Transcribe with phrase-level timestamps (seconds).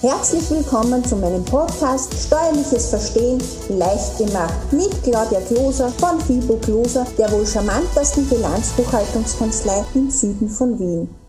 [0.00, 7.04] Herzlich willkommen zu meinem Podcast Steuerliches Verstehen leicht gemacht mit Claudia Kloser von Fibo Kloser,
[7.18, 11.27] der wohl charmantesten Bilanzbuchhaltungskanzlei im Süden von Wien.